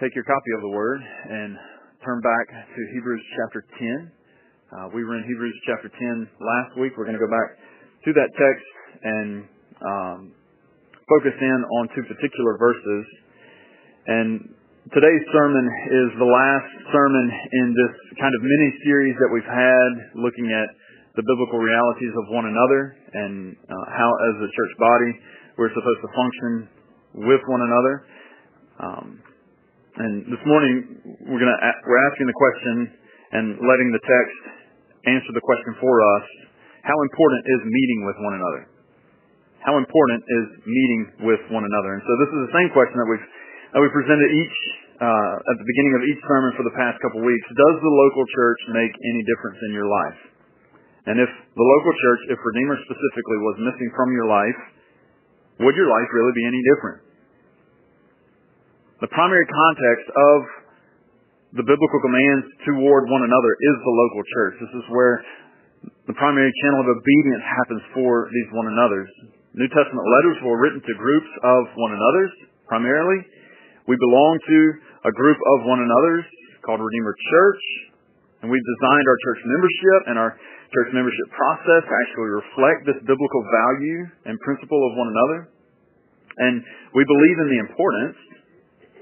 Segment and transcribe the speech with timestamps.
[0.00, 1.58] take your copy of the Word and
[2.06, 4.06] turn back to Hebrews chapter 10.
[4.70, 6.94] Uh, we were in Hebrews chapter 10 last week.
[6.94, 7.58] We're going to go back
[8.06, 8.68] to that text
[9.02, 9.30] and
[9.82, 10.18] um,
[11.02, 13.04] focus in on two particular verses.
[14.06, 14.30] And
[14.94, 17.26] today's sermon is the last sermon
[17.66, 20.68] in this kind of mini series that we've had looking at
[21.18, 25.10] the biblical realities of one another and uh, how, as a church body,
[25.58, 26.52] we're supposed to function
[27.26, 27.94] with one another.
[28.78, 29.26] Um,
[29.98, 30.74] and this morning
[31.26, 32.76] we're to we're asking the question
[33.34, 34.38] and letting the text
[35.10, 36.26] answer the question for us:
[36.86, 38.62] How important is meeting with one another?
[39.66, 41.98] How important is meeting with one another?
[41.98, 43.26] And so this is the same question that we've
[43.74, 44.56] that we presented each
[45.02, 47.46] uh, at the beginning of each sermon for the past couple weeks.
[47.50, 50.20] Does the local church make any difference in your life?
[51.10, 54.60] And if the local church, if Redeemer specifically, was missing from your life,
[55.66, 57.07] would your life really be any different?
[58.98, 60.38] The primary context of
[61.54, 64.54] the biblical commands toward one another is the local church.
[64.58, 65.22] This is where
[66.10, 69.06] the primary channel of obedience happens for these one another's.
[69.54, 72.34] New Testament letters were written to groups of one another's,
[72.66, 73.22] primarily.
[73.86, 74.58] We belong to
[75.06, 76.26] a group of one another's
[76.66, 77.62] called Redeemer Church,
[78.42, 80.32] and we've designed our church membership and our
[80.74, 85.38] church membership process to actually reflect this biblical value and principle of one another.
[86.50, 86.66] And
[86.98, 88.18] we believe in the importance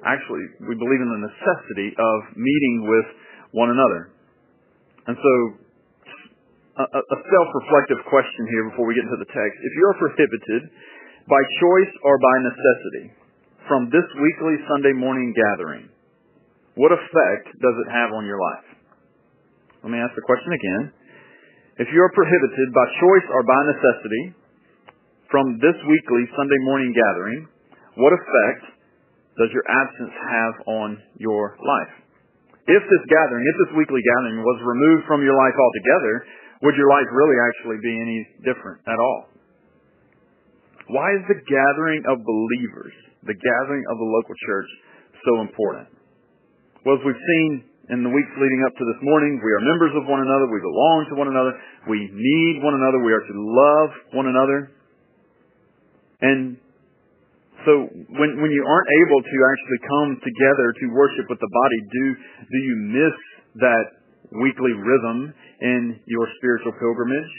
[0.07, 3.07] actually, we believe in the necessity of meeting with
[3.53, 4.15] one another.
[5.07, 5.33] And so,
[6.77, 9.57] a, a self-reflective question here before we get into the text.
[9.65, 10.63] If you are prohibited
[11.27, 13.05] by choice or by necessity
[13.67, 15.89] from this weekly Sunday morning gathering,
[16.77, 18.69] what effect does it have on your life?
[19.81, 20.83] Let me ask the question again.
[21.81, 24.25] If you are prohibited by choice or by necessity
[25.33, 27.49] from this weekly Sunday morning gathering,
[27.97, 28.76] what effect
[29.37, 30.89] does your absence have on
[31.21, 31.93] your life?
[32.67, 36.15] If this gathering, if this weekly gathering was removed from your life altogether,
[36.67, 39.31] would your life really actually be any different at all?
[40.89, 44.71] Why is the gathering of believers, the gathering of the local church,
[45.27, 45.91] so important?
[46.87, 47.51] Well, as we've seen
[47.91, 50.59] in the weeks leading up to this morning, we are members of one another, we
[50.59, 51.53] belong to one another,
[51.87, 54.71] we need one another, we are to love one another.
[56.23, 56.59] And
[57.67, 61.79] so when when you aren't able to actually come together to worship with the body,
[61.91, 62.05] do
[62.47, 63.17] do you miss
[63.67, 63.87] that
[64.39, 67.33] weekly rhythm in your spiritual pilgrimage?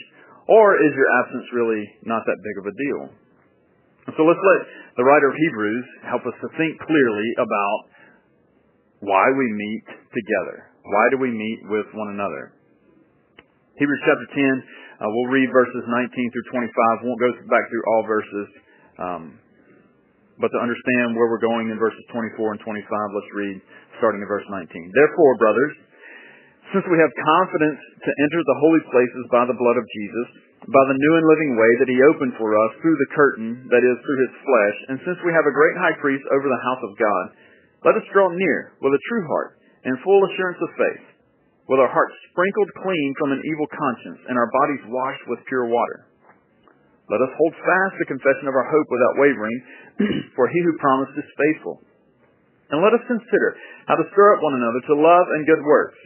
[0.47, 3.01] Or is your absence really not that big of a deal?
[4.15, 4.61] So let's let
[4.95, 7.79] the writer of Hebrews help us to think clearly about
[9.03, 9.85] why we meet
[10.15, 10.71] together.
[10.87, 12.55] Why do we meet with one another?
[13.75, 14.63] Hebrews chapter 10,
[15.03, 17.03] uh, we'll read verses 19 through 25.
[17.03, 18.47] We Won't go back through all verses.
[18.97, 19.23] Um,
[20.37, 23.57] but to understand where we're going in verses 24 and 25, let's read
[23.97, 24.69] starting in verse 19.
[24.93, 25.73] Therefore, brothers,
[26.75, 30.27] since we have confidence to enter the holy places by the blood of Jesus,
[30.67, 33.83] by the new and living way that he opened for us through the curtain, that
[33.85, 36.83] is, through his flesh, and since we have a great high priest over the house
[36.83, 37.25] of God,
[37.87, 41.05] let us draw near with a true heart and full assurance of faith,
[41.71, 45.71] with our hearts sprinkled clean from an evil conscience and our bodies washed with pure
[45.71, 46.09] water.
[47.07, 49.57] Let us hold fast the confession of our hope without wavering,
[50.35, 51.81] for he who promised is faithful.
[52.69, 53.55] And let us consider
[53.87, 55.99] how to stir up one another to love and good works,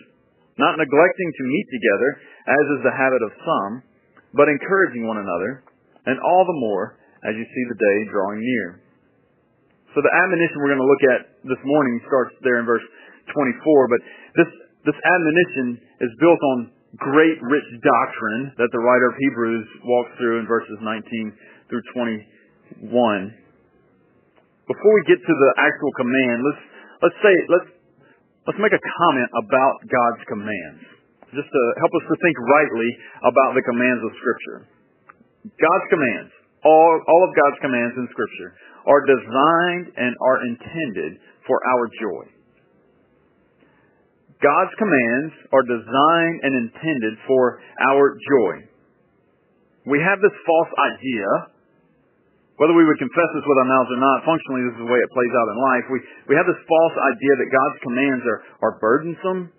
[0.62, 2.09] not neglecting to meet together,
[2.46, 3.72] as is the habit of some,
[4.38, 5.66] but encouraging one another,
[6.06, 8.81] and all the more as you see the day drawing near.
[9.94, 12.85] So the admonition we're going to look at this morning starts there in verse
[13.34, 14.01] 24, but
[14.40, 14.50] this,
[14.88, 20.40] this admonition is built on great rich doctrine that the writer of Hebrews walks through
[20.40, 21.34] in verses 19
[21.69, 21.84] through
[22.88, 23.41] 21.
[24.72, 26.64] Before we get to the actual command, let's
[27.04, 27.70] let's say let's
[28.48, 30.82] let's make a comment about God's commands,
[31.36, 32.90] just to help us to think rightly
[33.28, 34.60] about the commands of Scripture.
[35.60, 36.31] God's commands,
[36.64, 38.56] all all of God's commands in Scripture,
[38.88, 42.24] are designed and are intended for our joy.
[44.40, 47.60] God's commands are designed and intended for
[47.92, 48.54] our joy.
[49.86, 51.28] We have this false idea,
[52.62, 55.02] whether we would confess this with our mouths or not, functionally this is the way
[55.02, 55.86] it plays out in life.
[55.90, 56.00] We,
[56.30, 59.50] we have this false idea that God's commands are, are burdensome,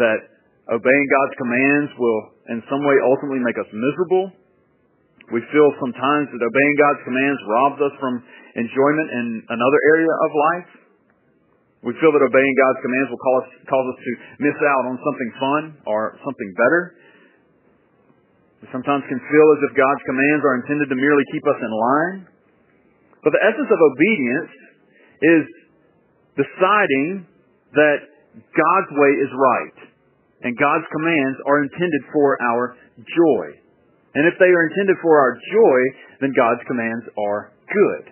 [0.00, 0.20] that
[0.72, 2.20] obeying God's commands will
[2.56, 4.32] in some way ultimately make us miserable.
[5.36, 8.24] We feel sometimes that obeying God's commands robs us from
[8.56, 10.70] enjoyment in another area of life.
[11.84, 14.10] We feel that obeying God's commands will cause, cause us to
[14.40, 16.82] miss out on something fun or something better.
[18.64, 21.68] We sometimes can feel as if God's commands are intended to merely keep us in
[21.68, 22.18] line.
[23.26, 24.54] But the essence of obedience
[25.18, 25.44] is
[26.38, 27.26] deciding
[27.74, 28.06] that
[28.54, 29.78] God's way is right
[30.46, 33.44] and God's commands are intended for our joy.
[34.14, 35.78] And if they are intended for our joy,
[36.22, 38.04] then God's commands are good.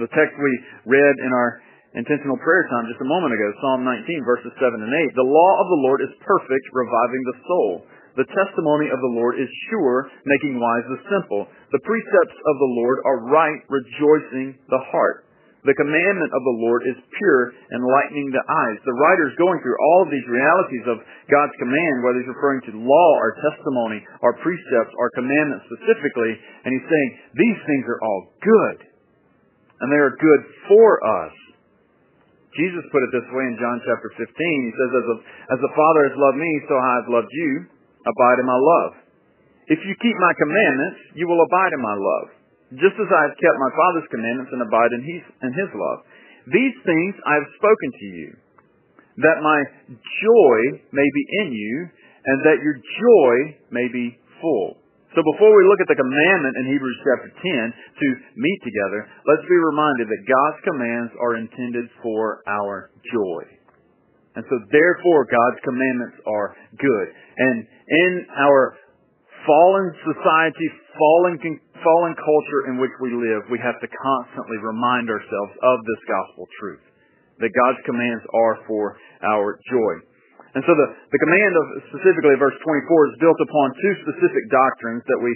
[0.00, 0.52] The text we
[0.88, 1.60] read in our
[2.00, 5.20] intentional prayer time just a moment ago, Psalm 19, verses 7 and 8.
[5.20, 7.72] The law of the Lord is perfect, reviving the soul.
[8.16, 11.44] The testimony of the Lord is sure, making wise the simple.
[11.68, 15.28] The precepts of the Lord are right, rejoicing the heart.
[15.66, 18.78] The commandment of the Lord is pure, enlightening the eyes.
[18.86, 22.62] The writer is going through all of these realities of God's command, whether he's referring
[22.70, 28.00] to law or testimony or precepts or commandments specifically, and he's saying these things are
[28.00, 28.78] all good.
[29.82, 31.34] And they are good for us.
[32.54, 34.22] Jesus put it this way in John chapter 15.
[34.24, 35.16] He says, as, a,
[35.52, 37.75] as the Father has loved me, so I have loved you.
[38.06, 38.92] Abide in my love.
[39.66, 42.36] If you keep my commandments, you will abide in my love
[42.74, 45.98] just as I have kept my Father's commandments and abide in his, in his love.
[46.50, 48.30] These things I have spoken to you,
[49.22, 49.58] that my
[49.94, 50.58] joy
[50.90, 51.74] may be in you,
[52.26, 53.34] and that your joy
[53.70, 54.82] may be full.
[55.14, 58.06] So before we look at the commandment in Hebrews chapter 10 to
[58.36, 63.55] meet together, let's be reminded that God's commands are intended for our joy.
[64.36, 67.06] And so therefore God's commandments are good.
[67.40, 68.76] And in our
[69.48, 71.40] fallen society, fallen
[71.80, 76.44] fallen culture in which we live, we have to constantly remind ourselves of this gospel
[76.60, 76.84] truth.
[77.40, 79.94] That God's commands are for our joy.
[80.56, 85.04] And so the, the command of specifically verse 24 is built upon two specific doctrines
[85.04, 85.32] that we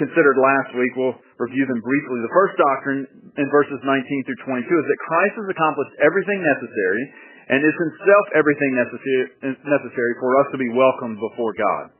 [0.00, 0.92] considered last week.
[0.96, 2.18] We'll review them briefly.
[2.24, 3.04] The first doctrine
[3.36, 3.92] in verses 19
[4.24, 7.02] through 22 is that Christ has accomplished everything necessary
[7.48, 11.92] and is himself everything necessary, for us to be welcomed before God.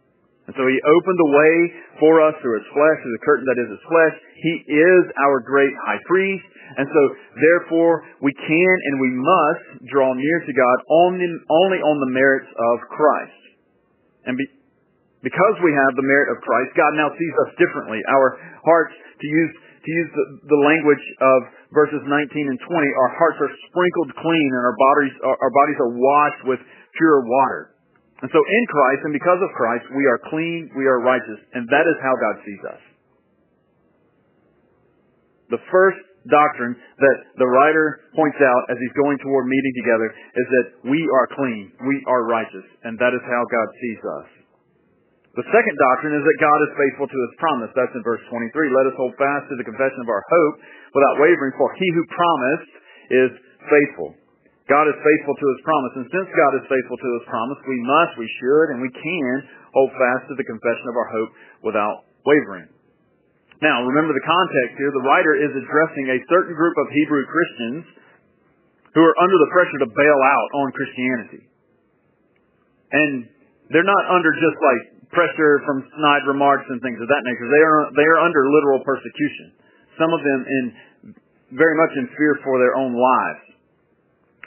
[0.44, 1.54] And so he opened the way
[2.04, 4.14] for us through his flesh, through the curtain that is his flesh.
[4.44, 6.44] He is our great high priest.
[6.76, 7.02] And so
[7.40, 12.52] therefore we can and we must draw near to God only, only on the merits
[12.52, 13.40] of Christ.
[14.28, 14.44] And be,
[15.24, 18.04] because we have the merit of Christ, God now sees us differently.
[18.04, 18.36] Our
[18.68, 19.52] hearts, to use,
[19.84, 21.38] to use the, the language of
[21.76, 25.92] verses 19 and 20, our hearts are sprinkled clean and our bodies, our bodies are
[25.92, 26.60] washed with
[26.96, 27.76] pure water.
[28.24, 31.68] And so in Christ and because of Christ, we are clean, we are righteous, and
[31.68, 32.82] that is how God sees us.
[35.52, 36.00] The first
[36.32, 41.04] doctrine that the writer points out as he's going toward meeting together is that we
[41.04, 44.28] are clean, we are righteous, and that is how God sees us.
[45.34, 47.70] The second doctrine is that God is faithful to his promise.
[47.74, 48.54] That's in verse 23.
[48.70, 50.54] Let us hold fast to the confession of our hope
[50.94, 52.72] without wavering, for he who promised
[53.10, 53.30] is
[53.66, 54.14] faithful.
[54.64, 55.92] God is faithful to His promise.
[56.00, 59.34] And since God is faithful to His promise, we must, we should, and we can
[59.76, 61.30] hold fast to the confession of our hope
[61.68, 62.72] without wavering.
[63.60, 64.92] Now, remember the context here.
[64.92, 67.84] The writer is addressing a certain group of Hebrew Christians
[68.96, 71.42] who are under the pressure to bail out on Christianity.
[72.94, 73.12] And
[73.68, 74.82] they're not under just like
[75.14, 77.46] pressure from snide remarks and things of that nature.
[77.48, 79.54] They are, they are under literal persecution.
[79.96, 80.64] Some of them in
[81.54, 83.44] very much in fear for their own lives.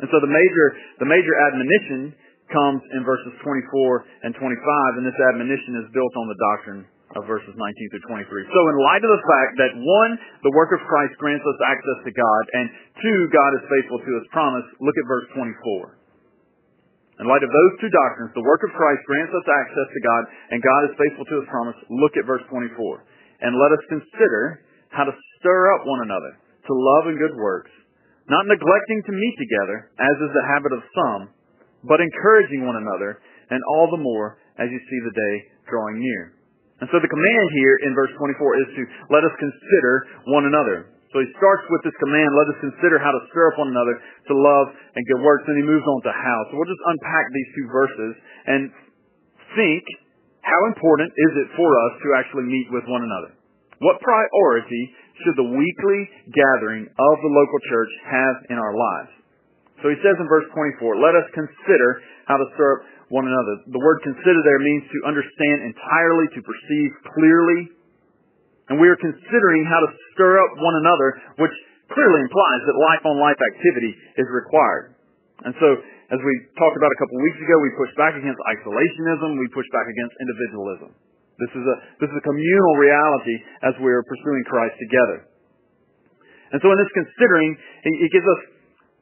[0.03, 0.65] And so the major,
[1.01, 2.13] the major admonition
[2.53, 6.83] comes in verses 24 and 25, and this admonition is built on the doctrine
[7.15, 8.27] of verses 19 through 23.
[8.51, 10.11] So in light of the fact that one,
[10.43, 12.65] the work of Christ grants us access to God, and
[12.99, 15.96] two, God is faithful to his promise, look at verse 24.
[17.17, 20.23] In light of those two doctrines, the work of Christ grants us access to God,
[20.53, 22.77] and God is faithful to his promise, look at verse 24.
[23.41, 24.61] And let us consider
[24.93, 27.73] how to stir up one another to love and good works,
[28.29, 31.21] not neglecting to meet together, as is the habit of some,
[31.89, 33.17] but encouraging one another,
[33.49, 36.37] and all the more as you see the day drawing near.
[36.81, 39.93] And so the command here in verse 24 is to let us consider
[40.29, 40.93] one another.
[41.17, 43.97] So he starts with this command, let us consider how to stir up one another
[44.29, 46.37] to love and good works, and he moves on to how.
[46.45, 48.11] So we'll just unpack these two verses
[48.45, 48.61] and
[49.57, 49.81] think
[50.45, 53.33] how important is it for us to actually meet with one another?
[53.81, 54.93] What priority
[55.25, 56.01] should the weekly
[56.37, 59.17] gathering of the local church have in our lives?
[59.81, 61.89] So he says in verse 24, let us consider
[62.29, 63.65] how to serve one another.
[63.73, 67.73] The word consider there means to understand entirely, to perceive clearly.
[68.67, 71.09] And we are considering how to stir up one another,
[71.39, 71.55] which
[71.87, 74.95] clearly implies that life on life activity is required.
[75.47, 75.67] And so,
[76.11, 79.47] as we talked about a couple of weeks ago, we push back against isolationism, we
[79.51, 80.89] push back against individualism.
[81.37, 85.17] This is a, this is a communal reality as we are pursuing Christ together.
[86.49, 87.53] And so in this considering,
[87.85, 88.41] he gives us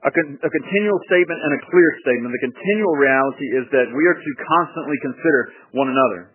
[0.04, 2.30] a, con, a continual statement and a clear statement.
[2.36, 5.42] The continual reality is that we are to constantly consider
[5.74, 6.35] one another.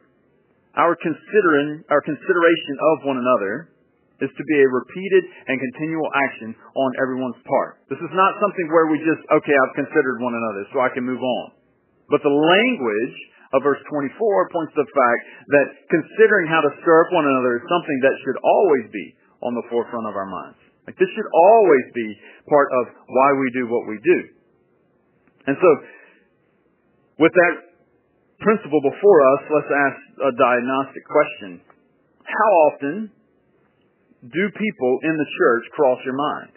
[0.79, 3.75] Our considering, our consideration of one another
[4.21, 7.81] is to be a repeated and continual action on everyone's part.
[7.89, 11.09] This is not something where we just, okay, I've considered one another, so I can
[11.09, 11.47] move on.
[12.13, 13.17] But the language
[13.57, 15.21] of verse 24 points to the fact
[15.57, 19.07] that considering how to stir up one another is something that should always be
[19.43, 20.61] on the forefront of our minds.
[20.87, 22.09] Like this should always be
[22.47, 24.19] part of why we do what we do.
[25.51, 25.71] And so,
[27.19, 27.70] with that
[28.41, 31.51] principle before us, let's ask a diagnostic question.
[32.25, 32.95] How often
[34.25, 36.53] do people in the church cross your mind?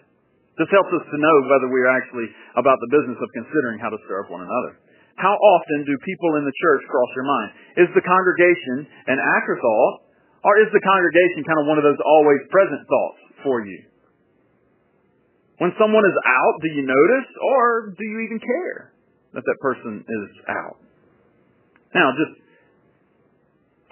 [0.59, 3.89] This helps us to know whether we are actually about the business of considering how
[3.89, 4.77] to serve one another.
[5.17, 7.49] How often do people in the church cross your mind?
[7.85, 9.95] Is the congregation an afterthought,
[10.45, 13.79] or is the congregation kind of one of those always present thoughts for you?
[15.57, 18.93] When someone is out, do you notice, or do you even care
[19.37, 20.77] that that person is out?
[21.93, 22.35] Now, just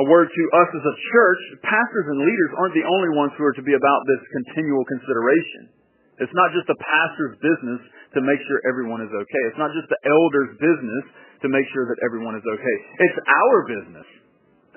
[0.01, 3.45] a word to us as a church, pastors and leaders aren't the only ones who
[3.45, 5.69] are to be about this continual consideration.
[6.17, 7.81] It's not just the pastor's business
[8.17, 9.43] to make sure everyone is okay.
[9.49, 11.03] It's not just the elder's business
[11.41, 12.77] to make sure that everyone is okay.
[13.05, 14.07] It's our business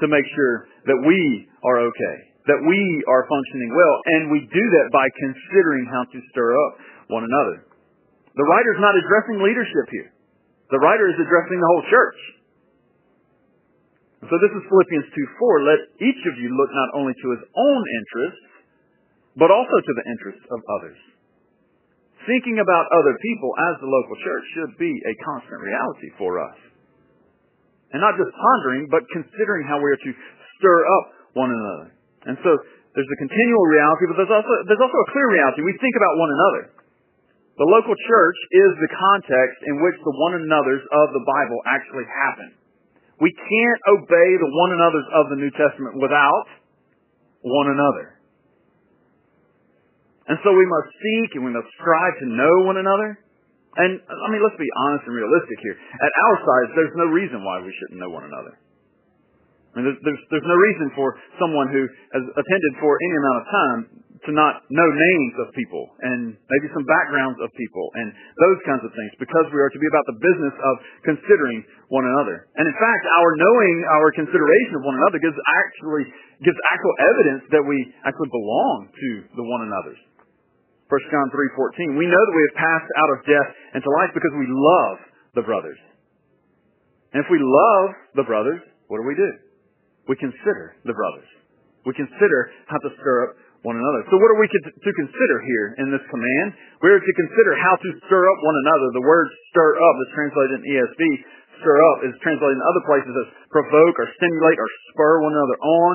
[0.00, 1.20] to make sure that we
[1.64, 2.16] are okay,
[2.48, 6.72] that we are functioning well, and we do that by considering how to stir up
[7.08, 7.68] one another.
[8.34, 10.10] The writer's not addressing leadership here.
[10.72, 12.18] The writer is addressing the whole church.
[14.24, 15.68] So this is Philippians 2 4.
[15.68, 18.48] Let each of you look not only to his own interests,
[19.36, 20.96] but also to the interests of others.
[22.24, 26.56] Thinking about other people as the local church should be a constant reality for us.
[27.92, 30.12] And not just pondering, but considering how we are to
[30.56, 31.04] stir up
[31.36, 31.92] one another.
[32.24, 32.50] And so
[32.96, 35.60] there's a continual reality, but there's also, there's also a clear reality.
[35.68, 36.62] We think about one another.
[37.60, 42.08] The local church is the context in which the one another's of the Bible actually
[42.08, 42.63] happen.
[43.20, 46.46] We can't obey the one another's of the New Testament without
[47.42, 48.18] one another.
[50.26, 53.20] And so we must seek and we must strive to know one another.
[53.76, 55.76] And I mean, let's be honest and realistic here.
[55.76, 58.54] At our size, there's no reason why we shouldn't know one another.
[59.74, 61.82] I mean, there's, there's, there's no reason for someone who
[62.14, 63.80] has attended for any amount of time
[64.24, 68.08] to not know names of people and maybe some backgrounds of people and
[68.40, 71.60] those kinds of things because we are to be about the business of considering
[71.92, 72.48] one another.
[72.56, 76.04] And in fact, our knowing our consideration of one another gives actually
[76.40, 77.76] gives actual evidence that we
[78.08, 80.00] actually belong to the one another's.
[80.88, 81.96] 1 John 3:14.
[81.96, 84.96] We know that we have passed out of death into life because we love
[85.36, 85.80] the brothers.
[87.12, 89.30] And if we love the brothers, what do we do?
[90.08, 91.28] We consider the brothers.
[91.86, 94.04] We consider how to stir up one another.
[94.12, 96.48] So what are we to consider here in this command?
[96.84, 98.86] We're to consider how to stir up one another.
[98.92, 101.02] The word stir up is translated in ESV.
[101.64, 105.58] Stir up is translated in other places as provoke or stimulate or spur one another
[105.64, 105.94] on.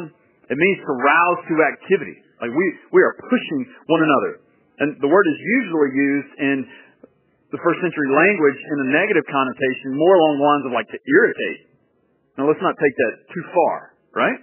[0.49, 2.17] It means to rouse to activity.
[2.41, 4.41] Like we, we are pushing one another.
[4.81, 6.57] And the word is usually used in
[7.53, 10.97] the first century language in a negative connotation, more along the lines of like to
[11.05, 11.69] irritate.
[12.33, 13.77] Now let's not take that too far,
[14.17, 14.39] right?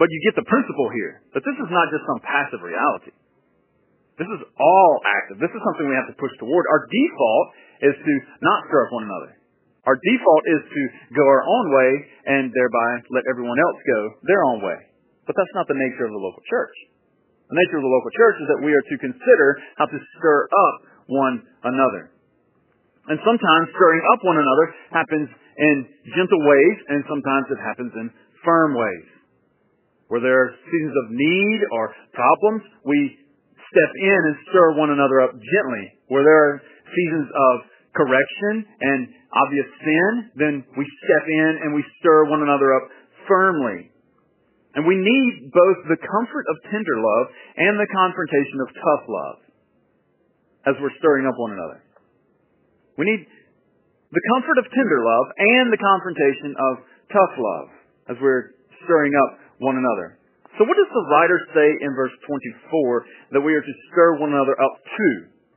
[0.00, 3.12] But you get the principle here that this is not just some passive reality.
[4.20, 5.40] This is all active.
[5.40, 6.64] This is something we have to push toward.
[6.68, 7.48] Our default
[7.80, 8.12] is to
[8.44, 9.32] not stir up one another.
[9.82, 10.82] Our default is to
[11.16, 11.90] go our own way
[12.28, 14.78] and thereby let everyone else go their own way.
[15.26, 16.76] But that's not the nature of the local church.
[17.50, 20.38] The nature of the local church is that we are to consider how to stir
[20.46, 20.76] up
[21.10, 22.14] one another.
[23.10, 25.76] And sometimes stirring up one another happens in
[26.14, 28.06] gentle ways, and sometimes it happens in
[28.46, 29.06] firm ways.
[30.12, 33.16] Where there are seasons of need or problems, we
[33.56, 35.84] step in and stir one another up gently.
[36.12, 36.54] Where there are
[36.84, 37.54] seasons of
[37.96, 42.84] correction and obvious sin, then we step in and we stir one another up
[43.24, 43.88] firmly.
[44.76, 47.26] And we need both the comfort of tender love
[47.56, 49.38] and the confrontation of tough love
[50.68, 51.80] as we're stirring up one another.
[53.00, 53.24] We need
[54.12, 56.72] the comfort of tender love and the confrontation of
[57.08, 57.68] tough love
[58.12, 58.52] as we're
[58.84, 60.18] stirring up one another.
[60.60, 64.36] So what does the writer say in verse 24 that we are to stir one
[64.36, 65.08] another up to?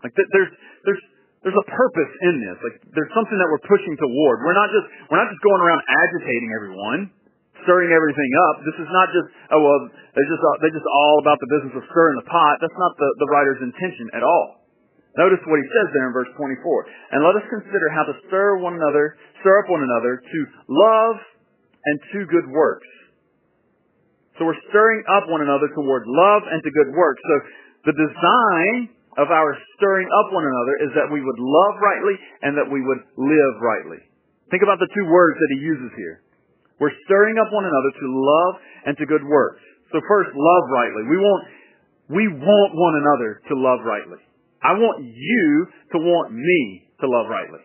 [0.08, 0.52] Like there's,
[0.88, 1.04] there's,
[1.44, 2.58] there's a purpose in this.
[2.64, 4.36] Like there's something that we're pushing toward.
[4.46, 7.02] We're not just, we're not just going around agitating everyone
[7.66, 8.62] stirring everything up.
[8.62, 9.80] This is not just, oh, well,
[10.14, 12.62] they're just, uh, they're just all about the business of stirring the pot.
[12.62, 14.62] That's not the, the writer's intention at all.
[15.18, 16.62] Notice what he says there in verse 24.
[17.16, 21.18] And let us consider how to stir one another, stir up one another to love
[21.88, 22.88] and to good works.
[24.38, 27.22] So we're stirring up one another toward love and to good works.
[27.24, 27.36] So
[27.92, 32.51] the design of our stirring up one another is that we would love rightly and
[32.60, 34.04] that we would live rightly.
[34.51, 36.22] Think about the two words that he uses here.
[36.80, 38.54] We're stirring up one another to love
[38.86, 39.63] and to good works.
[39.96, 41.08] So first, love rightly.
[41.08, 41.44] We won't
[42.10, 44.22] we want one another to love rightly.
[44.62, 47.63] I want you to want me to love rightly.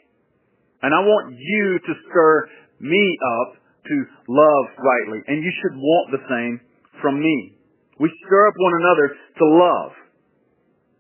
[0.83, 2.49] And I want you to stir
[2.81, 3.97] me up to
[4.29, 5.21] love rightly.
[5.27, 6.55] And you should want the same
[7.01, 7.57] from me.
[8.01, 9.93] We stir up one another to love.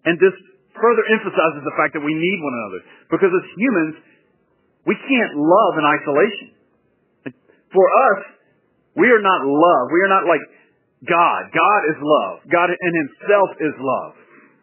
[0.05, 0.37] And this
[0.77, 2.81] further emphasizes the fact that we need one another.
[3.13, 3.95] Because as humans,
[4.89, 6.49] we can't love in isolation.
[7.73, 8.21] For us,
[8.97, 9.85] we are not love.
[9.93, 10.45] We are not like
[11.07, 11.41] God.
[11.53, 12.37] God is love.
[12.51, 14.13] God in himself is love.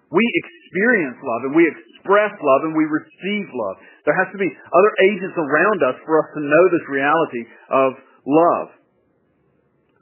[0.07, 3.75] We experience love and we express love and we receive love.
[4.07, 7.89] There has to be other agents around us for us to know this reality of
[8.23, 8.67] love.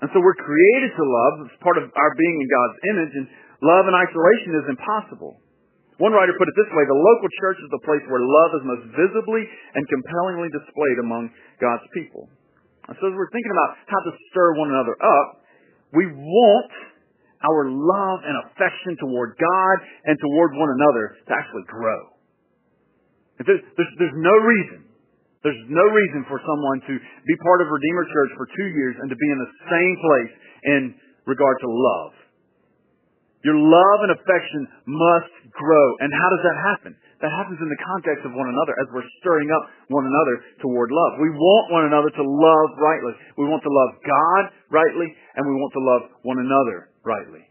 [0.05, 1.33] And so we're created to love.
[1.49, 3.25] It's part of our being in God's image and
[3.65, 5.41] love in isolation is impossible.
[5.97, 8.63] One writer put it this way, the local church is the place where love is
[8.67, 11.31] most visibly and compellingly displayed among
[11.63, 12.27] God's people.
[12.91, 15.27] And so as we're thinking about how to stir one another up,
[15.95, 16.71] we want
[17.43, 19.75] our love and affection toward God
[20.07, 22.15] and toward one another to actually grow.
[23.43, 24.87] There's, there's, there's no reason,
[25.43, 29.11] there's no reason for someone to be part of Redeemer Church for two years and
[29.11, 30.81] to be in the same place in
[31.27, 32.11] regard to love.
[33.45, 35.87] Your love and affection must grow.
[36.01, 36.91] And how does that happen?
[37.21, 40.89] That happens in the context of one another as we're stirring up one another toward
[40.89, 41.21] love.
[41.21, 43.13] We want one another to love rightly.
[43.37, 47.45] We want to love God rightly, and we want to love one another rightly.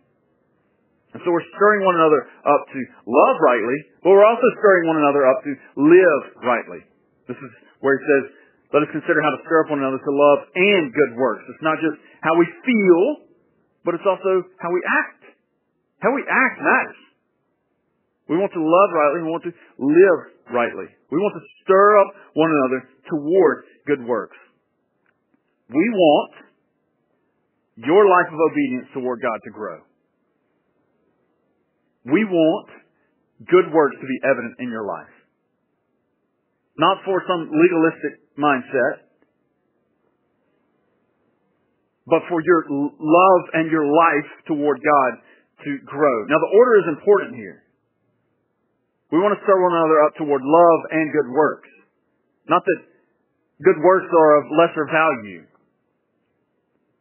[1.14, 4.99] And so we're stirring one another up to love rightly, but we're also stirring one
[4.99, 6.82] another up to live rightly.
[7.30, 8.25] This is where he says,
[8.75, 11.46] let us consider how to stir up one another to love and good works.
[11.46, 11.94] It's not just
[12.26, 13.30] how we feel,
[13.87, 15.23] but it's also how we act.
[16.02, 17.00] How we act matters.
[18.26, 19.23] We want to love rightly.
[19.23, 20.20] We want to live
[20.50, 20.88] rightly.
[21.14, 24.37] We want to stir up one another toward good works.
[25.70, 26.32] We want
[27.76, 29.78] your life of obedience toward God to grow.
[32.04, 32.69] We want
[33.49, 35.11] good works to be evident in your life.
[36.78, 39.05] Not for some legalistic mindset,
[42.07, 45.12] but for your love and your life toward God
[45.64, 46.16] to grow.
[46.29, 47.62] Now the order is important here.
[49.11, 51.70] We want to stir one another up toward love and good works.
[52.48, 52.81] Not that
[53.62, 55.46] good works are of lesser value.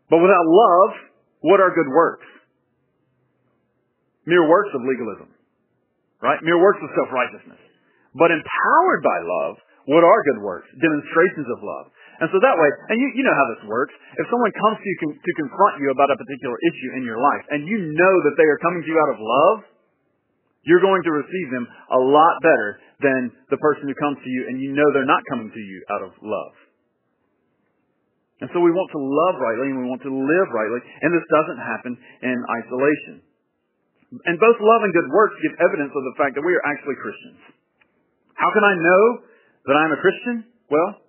[0.10, 0.92] But without love,
[1.44, 2.28] what are good works?
[4.26, 5.30] Mere works of legalism.
[6.24, 6.40] Right?
[6.44, 7.60] Mere works of self-righteousness.
[8.16, 9.60] But empowered by love,
[9.92, 10.72] what are good works?
[10.80, 11.92] Demonstrations of love.
[12.24, 13.92] And so that way, and you, you know how this works.
[14.16, 17.20] If someone comes to you con- to confront you about a particular issue in your
[17.20, 19.58] life, and you know that they are coming to you out of love,
[20.64, 24.48] you're going to receive them a lot better than the person who comes to you
[24.48, 26.56] and you know they're not coming to you out of love.
[28.44, 31.24] And so we want to love rightly and we want to live rightly, and this
[31.32, 33.24] doesn't happen in isolation.
[34.28, 37.00] And both love and good works give evidence of the fact that we are actually
[37.00, 37.40] Christians.
[38.36, 39.04] How can I know
[39.72, 40.44] that I'm a Christian?
[40.68, 41.08] Well,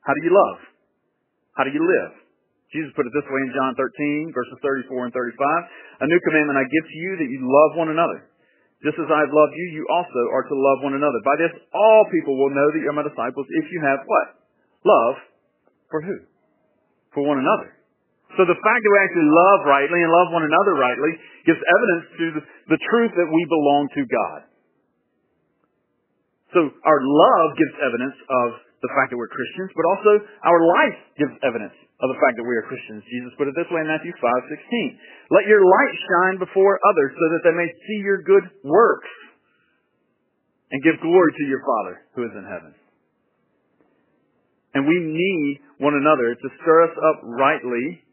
[0.00, 0.58] how do you love?
[1.60, 2.16] How do you live?
[2.72, 5.28] Jesus put it this way in John 13, verses 34 and 35.
[6.02, 8.32] A new commandment I give to you that you love one another.
[8.80, 11.20] Just as I have loved you, you also are to love one another.
[11.20, 14.26] By this, all people will know that you're my disciples if you have what?
[14.88, 15.14] Love
[15.92, 16.31] for who?
[17.12, 17.76] For one another.
[18.40, 21.12] So the fact that we actually love rightly and love one another rightly
[21.44, 24.40] gives evidence to the, the truth that we belong to God.
[26.56, 28.48] So our love gives evidence of
[28.80, 30.12] the fact that we're Christians, but also
[30.48, 33.04] our life gives evidence of the fact that we are Christians.
[33.06, 34.98] Jesus put it this way in Matthew 5:16.
[35.30, 39.12] Let your light shine before others so that they may see your good works
[40.72, 42.72] and give glory to your Father who is in heaven.
[44.74, 48.06] And we need one another to stir us up rightly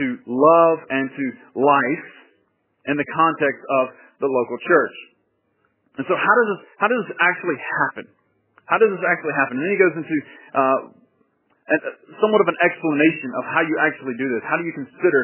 [0.00, 2.08] to love and to life
[2.88, 3.84] in the context of
[4.24, 4.96] the local church.
[6.00, 8.04] And so how does this, how does this actually happen?
[8.64, 9.60] How does this actually happen?
[9.60, 10.16] And then he goes into
[10.56, 10.80] uh,
[12.22, 14.42] somewhat of an explanation of how you actually do this.
[14.46, 15.20] How do you consider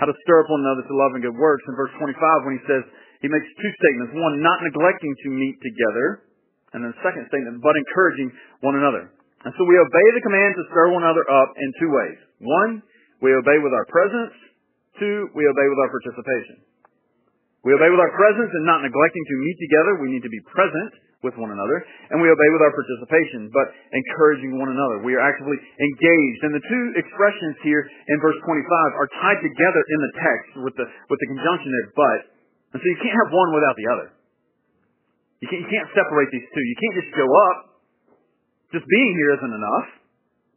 [0.00, 1.62] how to stir up one another to love and good works?
[1.68, 2.82] In verse 25, when he says,
[3.24, 4.12] he makes two statements.
[4.16, 6.26] One, not neglecting to meet together.
[6.74, 8.28] And then the second statement, but encouraging
[8.60, 9.15] one another.
[9.46, 12.18] And so we obey the command to stir one another up in two ways.
[12.42, 12.82] One,
[13.22, 14.34] we obey with our presence.
[14.98, 16.66] Two, we obey with our participation.
[17.62, 19.92] We obey with our presence and not neglecting to meet together.
[20.02, 21.78] We need to be present with one another,
[22.12, 25.02] and we obey with our participation, but encouraging one another.
[25.02, 26.40] We are actively engaged.
[26.46, 28.46] And the two expressions here in verse 25
[28.98, 32.18] are tied together in the text with the, with the conjunction there, but.
[32.74, 34.06] And so you can't have one without the other.
[35.42, 36.64] You can't, you can't separate these two.
[36.66, 37.75] You can't just show up.
[38.74, 39.88] Just being here isn't enough.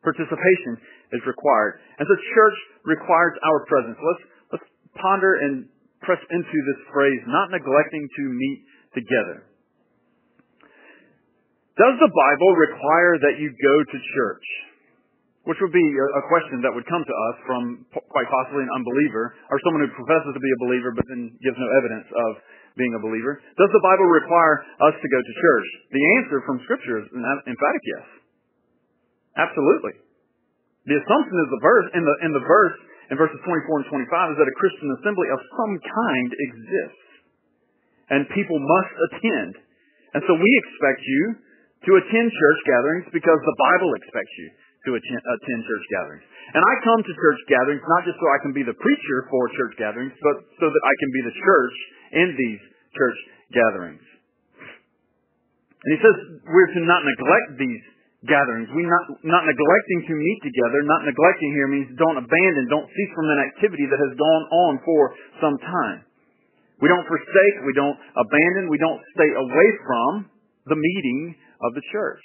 [0.01, 0.79] Participation
[1.13, 1.83] is required.
[1.99, 3.97] And so church requires our presence.
[3.99, 4.23] Let's,
[4.57, 4.67] let's
[4.97, 5.67] ponder and
[6.01, 8.59] press into this phrase, not neglecting to meet
[8.95, 9.49] together.
[11.79, 14.47] Does the Bible require that you go to church?
[15.47, 17.61] Which would be a question that would come to us from
[18.11, 21.55] quite possibly an unbeliever or someone who professes to be a believer but then gives
[21.55, 22.29] no evidence of
[22.75, 23.41] being a believer.
[23.57, 25.67] Does the Bible require us to go to church?
[25.93, 28.05] The answer from Scripture is an emphatic yes.
[29.39, 29.95] Absolutely.
[30.89, 32.77] The assumption is the verse in the in the verse
[33.09, 37.05] in verses 24 and 25 is that a Christian assembly of some kind exists.
[38.09, 39.53] And people must attend.
[40.17, 41.23] And so we expect you
[41.89, 44.49] to attend church gatherings because the Bible expects you
[44.89, 46.25] to attend, attend church gatherings.
[46.53, 49.41] And I come to church gatherings not just so I can be the preacher for
[49.53, 51.75] church gatherings, but so that I can be the church
[52.13, 52.61] in these
[52.95, 53.19] church
[53.53, 54.05] gatherings.
[55.79, 57.83] And he says we're to not neglect these
[58.27, 58.67] gatherings.
[58.75, 60.83] We not not neglecting to meet together.
[60.83, 64.71] Not neglecting here means don't abandon, don't cease from an activity that has gone on
[64.83, 65.01] for
[65.39, 66.03] some time.
[66.83, 70.11] We don't forsake, we don't abandon, we don't stay away from
[70.67, 72.23] the meeting of the church.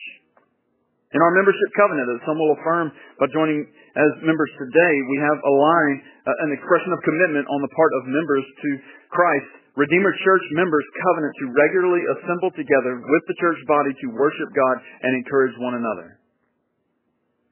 [1.14, 2.90] In our membership covenant that some will affirm
[3.23, 3.62] by joining
[3.94, 5.94] as members today, we have a line,
[6.27, 8.68] uh, an expression of commitment on the part of members to
[9.14, 9.53] Christ.
[9.75, 14.77] Redeemer Church members covenant to regularly assemble together with the church body to worship God
[15.03, 16.23] and encourage one another.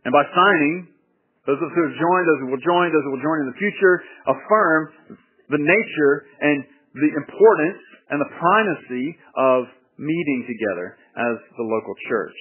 [0.06, 0.86] And by signing,
[1.46, 3.48] those of us who have joined, those who will join, those who will join in
[3.50, 3.94] the future,
[4.30, 4.80] affirm
[5.50, 6.62] the nature and
[6.94, 7.82] the importance
[8.14, 9.66] and the primacy of
[9.98, 12.38] meeting together as the local church.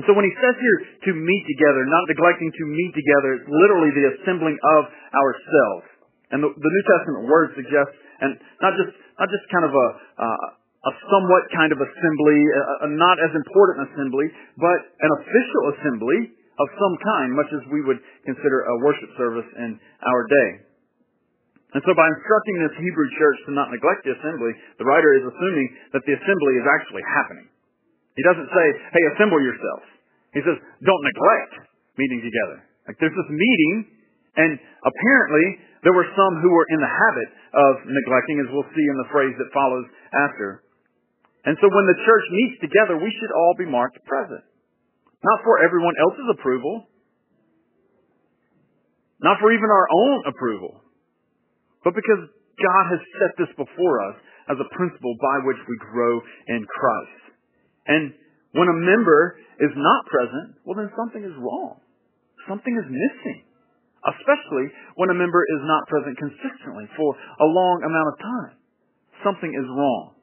[0.00, 3.50] And so when he says here to meet together, not neglecting to meet together, it's
[3.52, 5.84] literally the assembling of ourselves.
[6.32, 8.30] And the, the New Testament word suggests, and
[8.60, 9.86] not just not just kind of a
[10.20, 10.46] uh,
[10.80, 15.62] a somewhat kind of assembly, a, a not as important an assembly, but an official
[15.76, 16.18] assembly
[16.56, 20.50] of some kind, much as we would consider a worship service in our day.
[21.76, 25.24] And so by instructing this Hebrew church to not neglect the assembly, the writer is
[25.28, 27.46] assuming that the assembly is actually happening.
[28.18, 29.86] He doesn't say, hey, assemble yourselves.
[30.34, 32.58] He says, don't neglect meeting together.
[32.90, 33.99] Like there's this meeting,
[34.36, 35.46] and apparently
[35.82, 39.10] there were some who were in the habit of neglecting, as we'll see in the
[39.10, 40.62] phrase that follows after.
[41.48, 44.44] And so when the church meets together, we should all be marked present.
[45.24, 46.88] Not for everyone else's approval,
[49.20, 50.80] not for even our own approval,
[51.84, 52.28] but because
[52.60, 54.16] God has set this before us
[54.52, 57.20] as a principle by which we grow in Christ.
[57.88, 58.04] And
[58.52, 61.80] when a member is not present, well then something is wrong.
[62.48, 63.44] Something is missing.
[64.00, 68.54] Especially when a member is not present consistently for a long amount of time.
[69.20, 70.16] Something is wrong.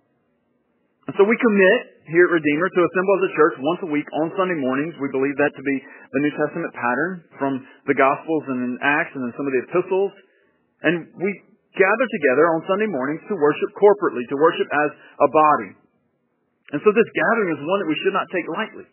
[1.05, 4.07] And so we commit here at Redeemer to assemble as a church once a week
[4.23, 4.97] on Sunday mornings.
[4.99, 7.53] We believe that to be the New Testament pattern from
[7.87, 10.11] the Gospels and in Acts and some of the epistles.
[10.83, 11.29] And we
[11.77, 14.89] gather together on Sunday mornings to worship corporately, to worship as
[15.21, 15.71] a body.
[16.75, 18.87] And so this gathering is one that we should not take lightly,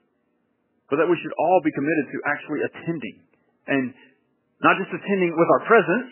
[0.86, 3.16] but that we should all be committed to actually attending.
[3.66, 3.84] And
[4.62, 6.10] not just attending with our presence,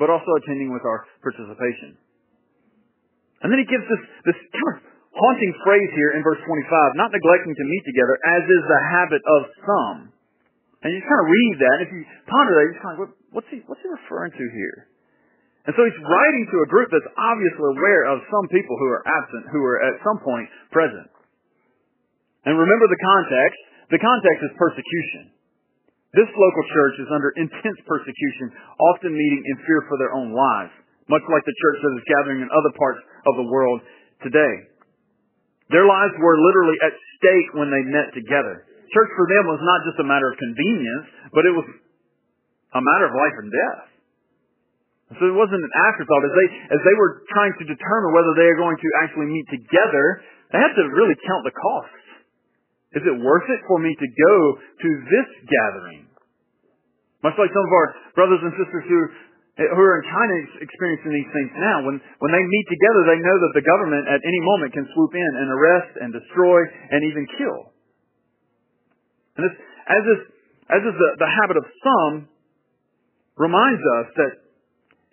[0.00, 1.98] but also attending with our participation.
[3.42, 4.02] And then he gives this,
[4.32, 4.76] this kind of
[5.12, 9.22] haunting phrase here in verse 25, not neglecting to meet together, as is the habit
[9.26, 9.98] of some.
[10.82, 13.14] And you kind of read that, and if you ponder that, you're kind of like,
[13.30, 14.90] what's he, what's he referring to here?
[15.62, 19.02] And so he's writing to a group that's obviously aware of some people who are
[19.06, 21.06] absent, who are at some point present.
[22.42, 23.60] And remember the context.
[23.94, 25.30] The context is persecution.
[26.12, 30.72] This local church is under intense persecution, often meeting in fear for their own lives,
[31.08, 33.80] much like the church that is gathering in other parts of the world
[34.20, 34.54] today.
[35.72, 38.68] Their lives were literally at stake when they met together.
[38.92, 41.64] Church for them was not just a matter of convenience, but it was
[42.76, 43.80] a matter of life and death.
[45.16, 46.28] So it wasn't an afterthought.
[46.28, 49.48] As they, as they were trying to determine whether they are going to actually meet
[49.48, 50.04] together,
[50.52, 52.01] they had to really count the costs.
[52.92, 56.12] Is it worth it for me to go to this gathering?
[57.24, 58.98] Much like some of our brothers and sisters who,
[59.62, 61.86] who are in China experiencing these things now.
[61.86, 65.12] When, when they meet together, they know that the government at any moment can swoop
[65.14, 66.60] in and arrest and destroy
[66.92, 67.58] and even kill.
[69.38, 69.54] And this,
[69.88, 70.20] as is,
[70.68, 72.12] as is the, the habit of some,
[73.40, 74.32] reminds us that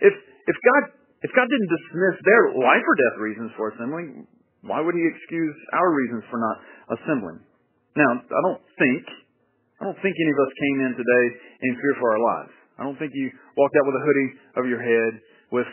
[0.03, 0.15] if
[0.47, 0.83] if God
[1.23, 4.27] if God didn't dismiss their life or death reasons for assembling,
[4.63, 6.57] why would He excuse our reasons for not
[6.99, 7.39] assembling?
[7.97, 9.01] Now, I don't think
[9.79, 11.25] I don't think any of us came in today
[11.63, 12.53] in fear for our lives.
[12.79, 15.11] I don't think you walked out with a hoodie over your head
[15.55, 15.67] with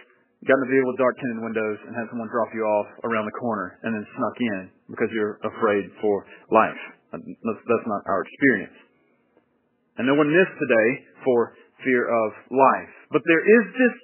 [0.46, 3.26] got in a vehicle with dark tinted windows and had someone drop you off around
[3.26, 6.22] the corner and then snuck in because you're afraid for
[6.54, 6.82] life.
[7.10, 8.76] That's, not our experience.
[9.96, 10.88] And no one missed today
[11.24, 12.92] for fear of life.
[13.10, 13.96] But there is this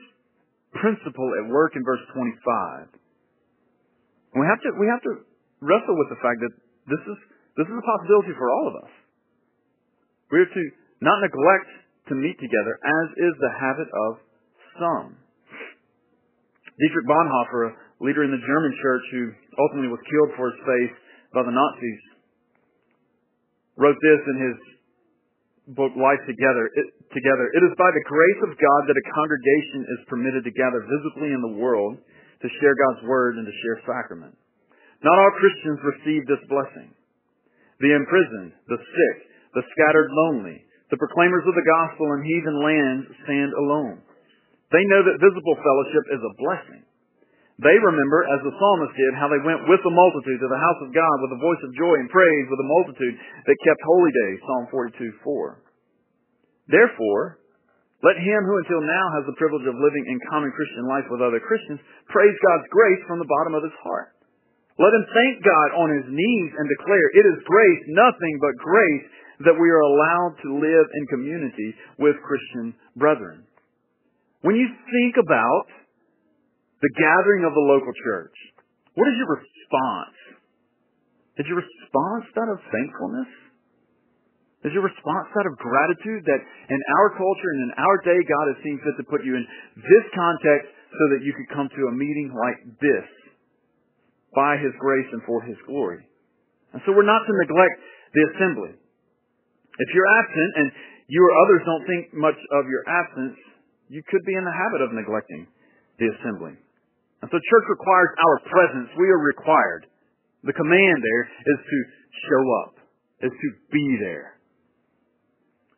[0.81, 2.97] principle at work in verse 25.
[4.41, 5.13] We have to, we have to
[5.61, 6.55] wrestle with the fact that
[6.89, 7.19] this is,
[7.57, 8.93] this is a possibility for all of us.
[10.33, 10.65] We are to
[11.05, 11.71] not neglect
[12.09, 14.11] to meet together, as is the habit of
[14.81, 15.07] some.
[16.81, 19.23] Dietrich Bonhoeffer, a leader in the German church who
[19.61, 20.95] ultimately was killed for his faith
[21.37, 22.03] by the Nazis,
[23.77, 24.57] wrote this in his
[25.77, 26.65] book Life Together.
[26.75, 27.47] It, together.
[27.53, 31.31] It is by the grace of God that a congregation is permitted to gather visibly
[31.37, 34.35] in the world to share God's word and to share sacrament.
[35.05, 36.91] Not all Christians receive this blessing.
[37.83, 39.17] The imprisoned, the sick,
[39.59, 40.63] the scattered lonely,
[40.95, 43.99] the proclaimers of the gospel in heathen lands stand alone.
[44.71, 46.83] They know that visible fellowship is a blessing.
[47.61, 50.81] They remember, as the psalmist did, how they went with the multitude to the house
[50.83, 54.13] of God with a voice of joy and praise with a multitude that kept holy
[54.25, 55.63] days, Psalm 42, 4.
[56.73, 57.43] Therefore,
[58.03, 61.23] let him who until now has the privilege of living in common Christian life with
[61.23, 61.79] other Christians
[62.11, 64.11] praise God's grace from the bottom of his heart.
[64.81, 69.07] Let him thank God on his knees and declare, it is grace, nothing but grace,
[69.45, 73.45] that we are allowed to live in community with Christian brethren.
[74.41, 75.67] When you think about
[76.81, 78.37] the gathering of the local church,
[78.95, 80.19] what is your response?
[81.39, 83.31] Is your response that of thankfulness?
[84.63, 88.47] Is your response out of gratitude that in our culture and in our day, God
[88.55, 91.83] has seen fit to put you in this context so that you could come to
[91.91, 93.09] a meeting like this
[94.35, 96.05] by His grace and for His glory?
[96.73, 97.77] And so we're not to neglect
[98.13, 98.73] the assembly.
[98.73, 100.67] If you're absent and
[101.09, 103.37] you or others don't think much of your absence,
[103.89, 105.45] you could be in the habit of neglecting
[106.01, 106.57] the assembly.
[107.21, 108.89] And so church requires our presence.
[108.97, 109.87] We are required.
[110.43, 111.79] The command there is to
[112.27, 112.75] show up,
[113.23, 114.42] is to be there.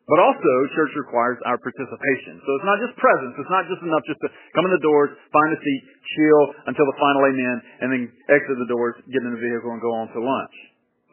[0.05, 2.37] But also, church requires our participation.
[2.45, 3.33] So it's not just presence.
[3.41, 5.81] It's not just enough just to come in the doors, find a seat,
[6.13, 9.81] chill until the final amen, and then exit the doors, get in the vehicle, and
[9.81, 10.55] go on to lunch.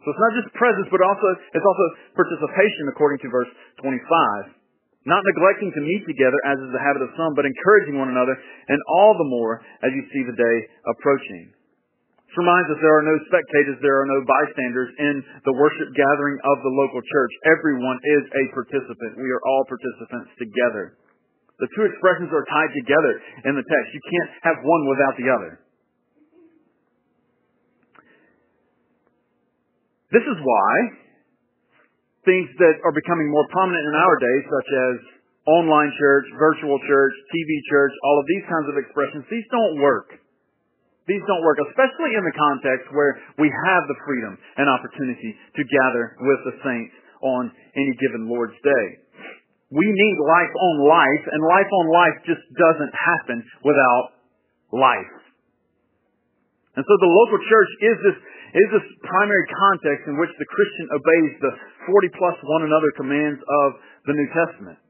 [0.04, 1.24] So it's not just presence, but also
[1.56, 1.86] it's also
[2.20, 3.48] participation, according to verse
[3.80, 4.60] 25.
[5.08, 8.36] Not neglecting to meet together, as is the habit of some, but encouraging one another,
[8.36, 11.56] and all the more as you see the day approaching.
[12.32, 16.40] This reminds us there are no spectators, there are no bystanders in the worship gathering
[16.40, 17.32] of the local church.
[17.44, 19.20] Everyone is a participant.
[19.20, 20.96] We are all participants together.
[21.60, 23.14] The two expressions are tied together
[23.44, 23.86] in the text.
[23.92, 25.52] You can't have one without the other.
[30.16, 30.72] This is why
[32.24, 34.94] things that are becoming more prominent in our days, such as
[35.52, 40.16] online church, virtual church, TV church, all of these kinds of expressions, these don't work.
[41.10, 45.62] These don't work, especially in the context where we have the freedom and opportunity to
[45.66, 48.86] gather with the saints on any given Lord's Day.
[49.72, 54.04] We need life on life, and life on life just doesn't happen without
[54.70, 55.14] life.
[56.76, 58.18] And so the local church is this,
[58.62, 61.52] is this primary context in which the Christian obeys the
[61.88, 63.68] 40 plus one another commands of
[64.06, 64.81] the New Testament.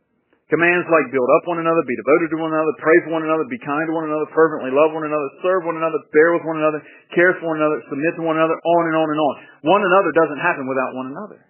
[0.51, 3.47] Commands like build up one another, be devoted to one another, pray for one another,
[3.49, 6.61] be kind to one another, fervently love one another, serve one another, bear with one
[6.61, 6.83] another,
[7.17, 9.35] care for one another, submit to one another, on and on and on.
[9.65, 11.41] One another doesn't happen without one another.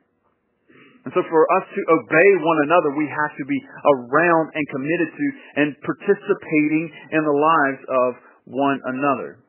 [1.02, 5.10] And so for us to obey one another, we have to be around and committed
[5.10, 5.26] to
[5.58, 8.10] and participating in the lives of
[8.46, 9.41] one another.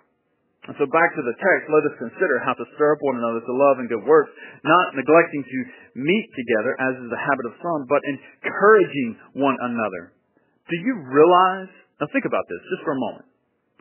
[0.64, 3.44] And so back to the text, let us consider how to stir up one another
[3.44, 4.32] to love and good works,
[4.64, 5.60] not neglecting to
[6.00, 10.16] meet together, as is the habit of some, but encouraging one another.
[10.72, 11.68] Do you realize,
[12.00, 13.28] now think about this just for a moment.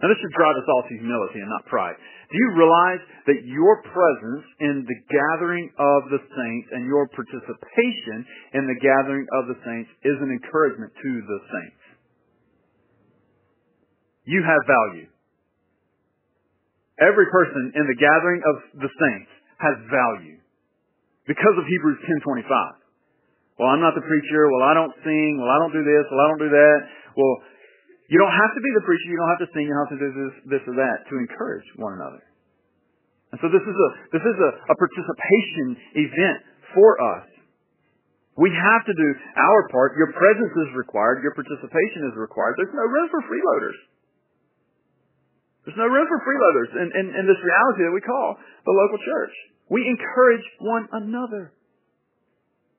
[0.02, 1.94] Now this should drive us all to humility and not pride.
[1.94, 8.26] Do you realize that your presence in the gathering of the saints and your participation
[8.58, 11.82] in the gathering of the saints is an encouragement to the saints?
[14.26, 15.11] You have value.
[17.00, 20.38] Every person in the gathering of the saints has value
[21.24, 22.82] because of Hebrews 10:25.
[23.58, 24.50] Well, I'm not the preacher.
[24.50, 25.38] Well, I don't sing.
[25.38, 26.04] Well, I don't do this.
[26.10, 26.78] Well, I don't do that.
[27.16, 27.34] Well,
[28.08, 29.06] you don't have to be the preacher.
[29.08, 29.64] You don't have to sing.
[29.68, 32.20] You don't have to do this, this or that to encourage one another.
[33.32, 36.40] And so this is a this is a, a participation event
[36.76, 37.24] for us.
[38.36, 39.96] We have to do our part.
[39.96, 41.20] Your presence is required.
[41.24, 42.56] Your participation is required.
[42.56, 43.78] There's no room for freeloaders.
[45.64, 48.34] There's no room for freeloaders in, in, in this reality that we call
[48.66, 49.34] the local church.
[49.70, 51.54] We encourage one another.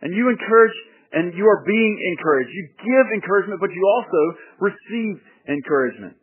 [0.04, 0.76] And you encourage,
[1.16, 2.52] and you are being encouraged.
[2.52, 4.22] You give encouragement, but you also
[4.60, 5.16] receive
[5.48, 6.20] encouragement.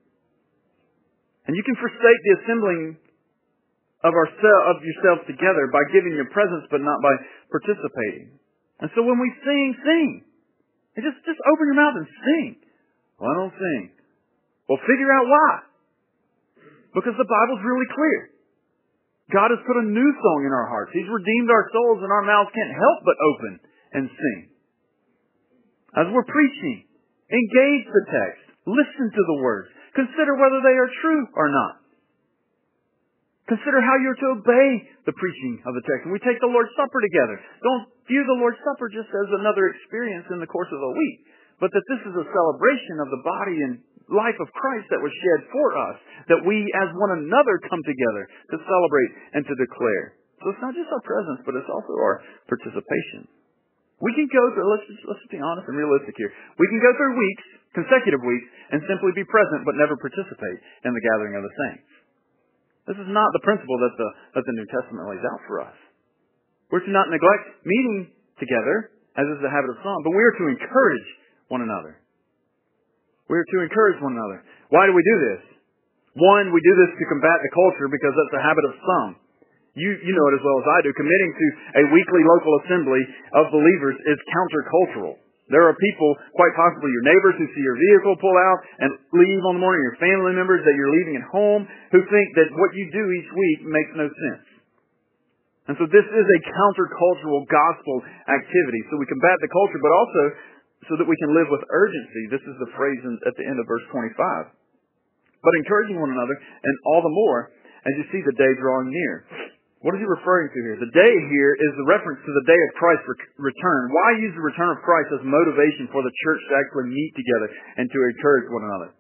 [1.48, 3.00] And you can forsake the assembling
[4.04, 7.14] of, ourselves, of yourselves together by giving your presence, but not by
[7.48, 8.36] participating.
[8.84, 10.08] And so when we sing, sing.
[10.96, 12.48] And just, just open your mouth and sing.
[13.16, 13.82] Well, I don't sing.
[14.68, 15.69] Well, figure out why.
[16.94, 18.20] Because the Bible's really clear.
[19.30, 20.90] God has put a new song in our hearts.
[20.90, 23.52] He's redeemed our souls and our mouths can't help but open
[23.94, 24.40] and sing.
[25.94, 26.86] As we're preaching,
[27.30, 28.42] engage the text.
[28.66, 29.70] Listen to the words.
[29.94, 31.74] Consider whether they are true or not.
[33.50, 34.68] Consider how you're to obey
[35.10, 36.06] the preaching of the text.
[36.06, 37.34] And we take the Lord's Supper together.
[37.58, 41.18] Don't view the Lord's Supper just as another experience in the course of a week,
[41.58, 45.14] but that this is a celebration of the body and life of Christ that was
[45.14, 45.96] shed for us,
[46.28, 50.18] that we as one another come together to celebrate and to declare.
[50.42, 53.30] So it's not just our presence, but it's also our participation.
[54.00, 56.32] We can go through, let's just, let's just be honest and realistic here.
[56.56, 57.46] We can go through weeks,
[57.76, 61.90] consecutive weeks, and simply be present but never participate in the gathering of the saints.
[62.88, 64.08] This is not the principle that the,
[64.40, 65.76] that the New Testament lays out for us.
[66.72, 70.36] We're to not neglect meeting together, as is the habit of some, but we are
[70.40, 71.08] to encourage
[71.52, 72.00] one another.
[73.30, 74.42] We are to encourage one another.
[74.74, 75.42] Why do we do this?
[76.18, 79.10] One, we do this to combat the culture because that's the habit of some.
[79.78, 80.90] You, you know it as well as I do.
[80.98, 81.46] Committing to
[81.78, 82.98] a weekly local assembly
[83.38, 85.14] of believers is countercultural.
[85.46, 89.42] There are people, quite possibly your neighbors, who see your vehicle pull out and leave
[89.46, 92.74] on the morning, your family members that you're leaving at home, who think that what
[92.74, 94.46] you do each week makes no sense.
[95.70, 98.80] And so this is a countercultural gospel activity.
[98.90, 100.22] So we combat the culture, but also
[100.88, 102.22] so that we can live with urgency.
[102.32, 104.16] This is the phrase at the end of verse 25.
[105.40, 107.52] But encouraging one another, and all the more
[107.84, 109.24] as you see the day drawing near.
[109.80, 110.76] What is he referring to here?
[110.76, 113.08] The day here is the reference to the day of Christ's
[113.40, 113.88] return.
[113.88, 117.48] Why use the return of Christ as motivation for the church to actually meet together
[117.80, 118.90] and to encourage one another?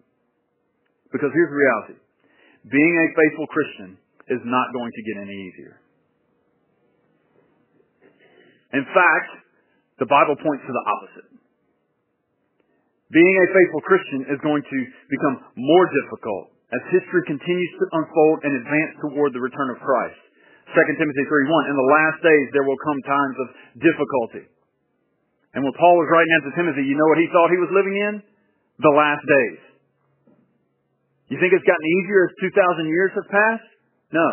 [1.12, 1.96] Because here's the reality.
[2.72, 3.90] Being a faithful Christian
[4.32, 5.84] is not going to get any easier.
[8.72, 9.28] In fact,
[10.00, 11.29] the Bible points to the opposite.
[13.10, 14.78] Being a faithful Christian is going to
[15.10, 20.20] become more difficult as history continues to unfold and advance toward the return of Christ.
[20.70, 23.48] 2 Timothy 3.1, in the last days there will come times of
[23.82, 24.46] difficulty.
[25.58, 27.74] And when Paul was writing that to Timothy, you know what he thought he was
[27.74, 28.12] living in?
[28.78, 29.60] The last days.
[31.34, 32.32] You think it's gotten easier as
[32.86, 33.70] 2,000 years have passed?
[34.14, 34.28] No.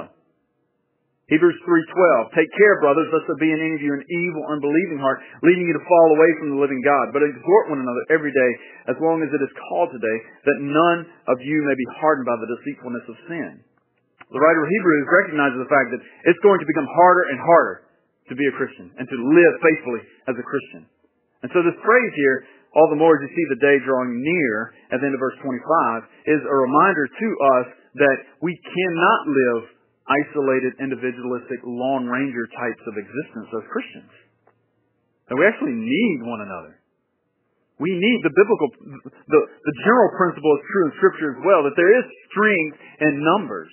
[1.28, 4.96] Hebrews 3.12, Take care, brothers, lest there be in any of you an evil, unbelieving
[4.96, 7.12] heart, leading you to fall away from the living God.
[7.12, 8.52] But exhort one another every day,
[8.88, 12.40] as long as it is called today, that none of you may be hardened by
[12.40, 13.60] the deceitfulness of sin.
[14.32, 17.92] The writer of Hebrews recognizes the fact that it's going to become harder and harder
[18.32, 20.88] to be a Christian and to live faithfully as a Christian.
[21.44, 24.56] And so this phrase here, all the more as you see the day drawing near
[24.96, 27.28] at the end of verse 25, is a reminder to
[27.60, 27.68] us
[28.00, 29.76] that we cannot live
[30.08, 34.13] isolated, individualistic, lone ranger types of existence as Christians.
[35.28, 36.80] And we actually need one another.
[37.78, 38.67] We need the biblical,
[39.06, 43.22] the, the general principle is true in Scripture as well, that there is strength in
[43.22, 43.70] numbers.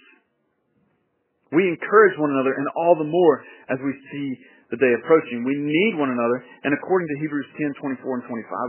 [1.54, 4.28] We encourage one another, and all the more as we see
[4.74, 5.46] the day approaching.
[5.46, 7.48] We need one another, and according to Hebrews
[7.80, 8.24] 10, 24 and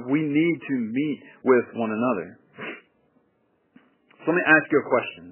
[0.06, 2.40] 25, we need to meet with one another.
[4.24, 5.24] So let me ask you a question.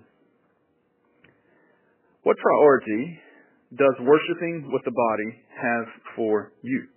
[2.23, 3.19] What priority
[3.75, 6.87] does worshiping with the body have for you?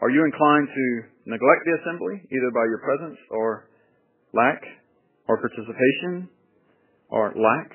[0.00, 0.86] Are you inclined to
[1.26, 3.68] neglect the assembly, either by your presence or
[4.32, 4.62] lack,
[5.28, 6.30] or participation,
[7.10, 7.70] or lack?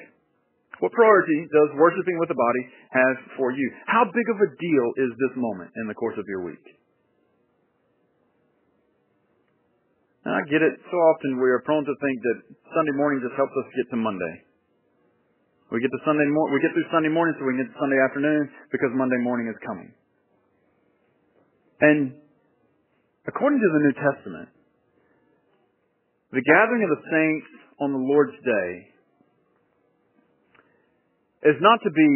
[0.79, 3.71] What priority does worshiping with the body have for you?
[3.85, 6.63] How big of a deal is this moment in the course of your week?
[10.23, 10.73] And I get it.
[10.87, 12.37] So often we are prone to think that
[12.71, 14.35] Sunday morning just helps us get to Monday.
[15.71, 17.79] We get to Sunday morning, we get through Sunday morning so we can get to
[17.81, 19.89] Sunday afternoon because Monday morning is coming.
[21.81, 22.13] And
[23.25, 24.49] according to the New Testament,
[26.29, 27.49] the gathering of the saints
[27.81, 28.69] on the Lord's day
[31.49, 32.11] is not to be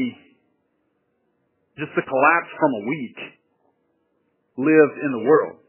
[1.82, 3.18] just the collapse from a week
[4.58, 5.67] lived in the world.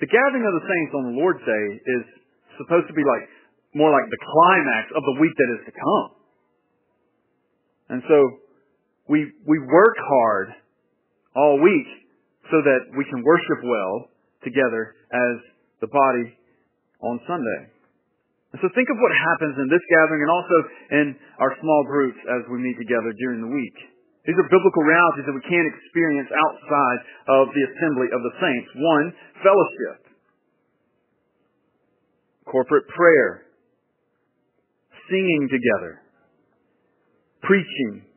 [0.00, 2.04] The gathering of the saints on the Lord's Day is
[2.58, 3.24] supposed to be like
[3.74, 6.08] more like the climax of the week that is to come.
[7.90, 8.18] And so
[9.08, 10.48] we we work hard
[11.36, 11.88] all week
[12.50, 14.10] so that we can worship well
[14.42, 15.34] together as
[15.80, 16.26] the body
[17.02, 17.74] on Sunday.
[18.54, 20.58] And so think of what happens in this gathering and also
[20.94, 21.06] in
[21.42, 23.93] our small groups as we meet together during the week.
[24.24, 28.68] These are biblical realities that we can't experience outside of the assembly of the saints.
[28.76, 29.06] One,
[29.44, 29.98] fellowship.
[32.48, 33.44] Corporate prayer.
[35.12, 36.00] Singing together.
[37.44, 38.08] Preaching.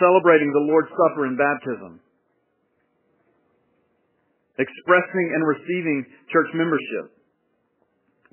[0.00, 2.00] Celebrating the Lord's Supper and baptism.
[4.58, 7.10] expressing and receiving church membership,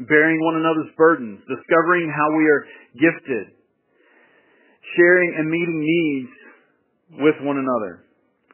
[0.05, 2.63] bearing one another's burdens, discovering how we are
[2.93, 3.45] gifted,
[4.97, 6.33] sharing and meeting needs
[7.21, 8.05] with one another,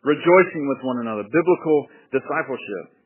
[0.04, 1.78] rejoicing with one another, biblical
[2.12, 2.98] discipleship.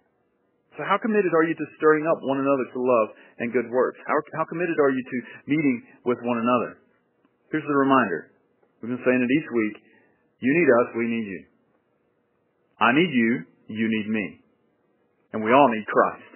[0.80, 3.08] So how committed are you to stirring up one another to love
[3.44, 4.00] and good works?
[4.08, 6.80] How, how committed are you to meeting with one another?
[7.52, 8.32] Here's the reminder.
[8.80, 9.76] We've been saying it each week.
[10.40, 11.42] You need us, we need you.
[12.80, 13.32] I need you,
[13.68, 14.26] you need me.
[15.34, 16.32] And we all need Christ.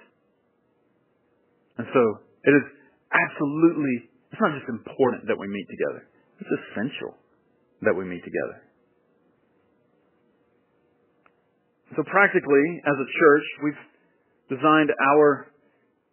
[1.78, 2.02] And so,
[2.44, 2.66] it is
[3.10, 6.06] absolutely, it's not just important that we meet together.
[6.40, 7.16] It's essential
[7.82, 8.62] that we meet together.
[11.96, 13.82] So practically, as a church, we've
[14.58, 15.48] designed our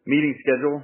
[0.05, 0.83] meeting schedule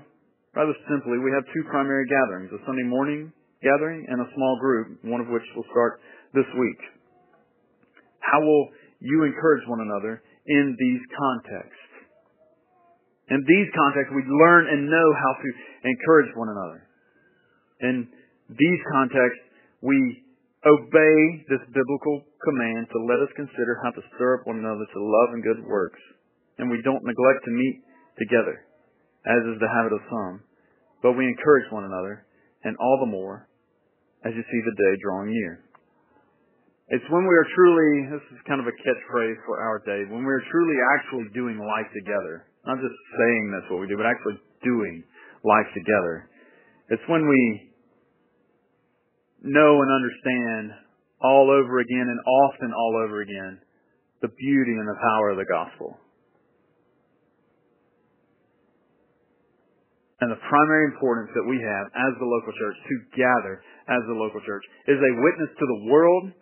[0.55, 1.19] rather simply.
[1.19, 3.31] We have two primary gatherings, a Sunday morning
[3.61, 5.99] gathering and a small group, one of which will start
[6.33, 6.81] this week.
[8.19, 8.69] How will
[8.99, 11.89] you encourage one another in these contexts?
[13.29, 15.49] In these contexts, we learn and know how to
[15.85, 16.79] encourage one another.
[17.81, 18.07] In
[18.49, 19.43] these contexts,
[19.85, 19.97] we
[20.65, 24.99] obey this biblical command to let us consider how to stir up one another to
[24.99, 26.01] love and good works.
[26.57, 27.85] And we don't neglect to meet
[28.19, 28.67] together,
[29.23, 30.43] as is the habit of some,
[30.99, 32.27] but we encourage one another,
[32.67, 33.47] and all the more
[34.27, 35.63] as you see the day drawing near.
[36.91, 40.25] It's when we are truly, this is kind of a catchphrase for our day, when
[40.25, 42.49] we are truly actually doing life together.
[42.65, 45.05] Not just saying that's what we do, but actually doing
[45.45, 46.27] life together.
[46.91, 47.68] It's when we
[49.43, 50.79] know and understand
[51.21, 53.59] all over again and often all over again
[54.21, 55.97] the beauty and the power of the gospel.
[60.19, 64.19] And the primary importance that we have as the local church to gather as the
[64.19, 66.35] local church is a witness to the world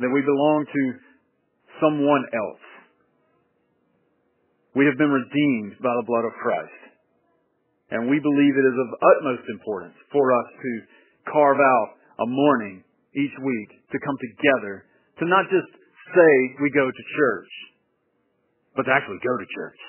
[0.00, 0.82] that we belong to
[1.80, 2.64] someone else.
[4.76, 6.80] We have been redeemed by the blood of Christ.
[7.90, 10.70] And we believe it is of utmost importance for us to
[11.32, 12.84] carve out a morning
[13.14, 14.86] each week to come together
[15.18, 15.70] to not just
[16.14, 17.52] say we go to church,
[18.76, 19.80] but to actually go to church.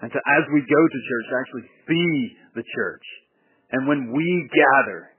[0.00, 2.06] And to, as we go to church, to actually be
[2.54, 3.06] the church.
[3.72, 5.12] And when we gather,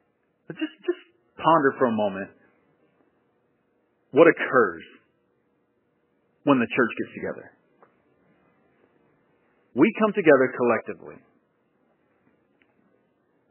[0.49, 1.01] just, just
[1.37, 2.29] ponder for a moment
[4.11, 4.83] what occurs
[6.43, 7.51] when the church gets together.
[9.73, 11.21] We come together collectively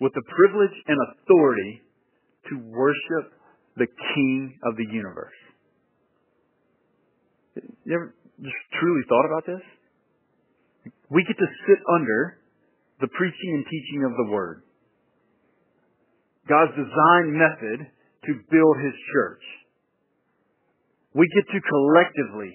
[0.01, 1.86] with the privilege and authority
[2.51, 3.32] to worship
[3.76, 5.36] the King of the universe.
[7.84, 9.64] You ever just truly thought about this?
[11.11, 12.38] We get to sit under
[13.01, 14.62] the preaching and teaching of the Word.
[16.49, 17.78] God's design method
[18.26, 19.44] to build His church.
[21.14, 22.53] We get to collectively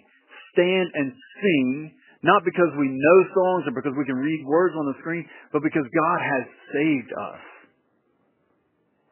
[0.54, 1.10] stand and
[1.42, 1.92] sing,
[2.24, 5.64] not because we know songs or because we can read words on the screen, but
[5.64, 7.51] because God has saved us.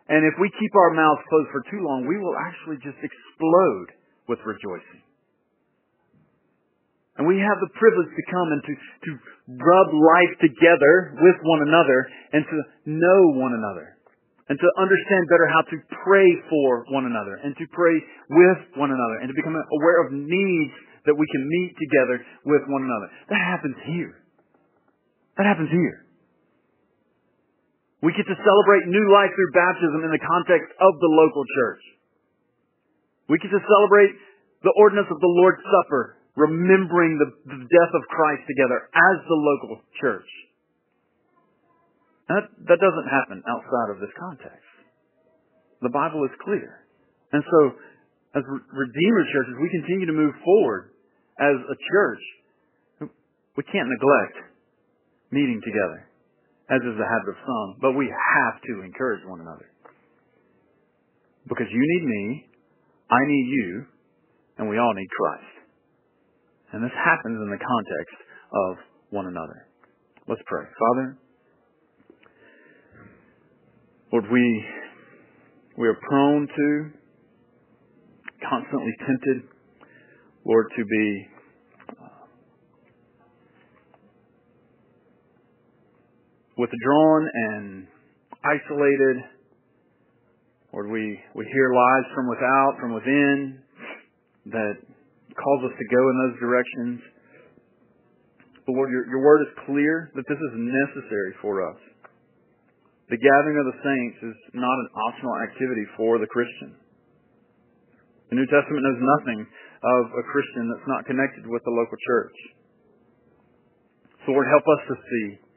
[0.10, 3.94] And if we keep our mouths closed for too long, we will actually just explode
[4.26, 5.06] with rejoicing.
[7.22, 9.12] And we have the privilege to come and to, to
[9.60, 12.00] rub life together with one another
[12.34, 12.58] and to
[12.90, 14.00] know one another.
[14.50, 17.94] And to understand better how to pray for one another and to pray
[18.34, 20.74] with one another and to become aware of needs
[21.06, 22.18] that we can meet together
[22.50, 23.14] with one another.
[23.30, 24.18] That happens here.
[25.38, 26.09] That happens here.
[28.00, 31.84] We get to celebrate new life through baptism in the context of the local church.
[33.28, 34.16] We get to celebrate
[34.64, 39.36] the ordinance of the Lord's Supper, remembering the, the death of Christ together as the
[39.36, 40.30] local church.
[42.32, 44.70] That, that doesn't happen outside of this context.
[45.84, 46.88] The Bible is clear.
[47.36, 47.60] And so,
[48.36, 50.96] as Redeemer churches, we continue to move forward
[51.40, 52.24] as a church.
[53.58, 54.56] We can't neglect
[55.32, 56.09] meeting together
[56.70, 59.66] as is the habit of some, but we have to encourage one another.
[61.48, 62.46] Because you need me,
[63.10, 63.86] I need you,
[64.58, 65.54] and we all need Christ.
[66.74, 68.18] And this happens in the context
[68.54, 68.78] of
[69.10, 69.66] one another.
[70.28, 70.66] Let's pray.
[70.78, 71.18] Father,
[74.14, 74.66] Lord, we,
[75.78, 76.90] we are prone to,
[78.48, 79.50] constantly tempted,
[80.46, 81.28] Lord, to be
[86.60, 87.88] withdrawn and
[88.44, 89.24] isolated.
[90.76, 93.64] Lord, we, we hear lies from without, from within,
[94.52, 94.76] that
[95.40, 97.00] calls us to go in those directions.
[98.68, 101.80] But Lord, your, your word is clear that this is necessary for us.
[103.10, 106.78] The gathering of the saints is not an optional activity for the Christian.
[108.30, 112.38] The New Testament knows nothing of a Christian that's not connected with the local church.
[114.28, 115.49] So Lord, help us to see.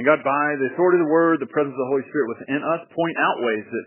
[0.00, 2.64] And God, by the authority of the Word, the presence of the Holy Spirit within
[2.64, 3.86] us, point out ways that